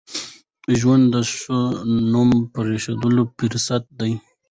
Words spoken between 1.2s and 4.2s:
ښو نوم پرېښوولو فرصت دی.